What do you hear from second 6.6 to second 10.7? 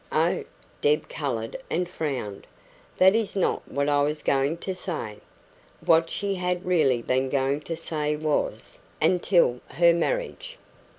really been going to say was "until her marriage.")